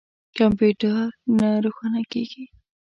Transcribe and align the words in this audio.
کمپیوټر 0.37 1.01
نه 1.39 1.47
روښانه 1.63 2.01
کیږي 2.11 2.43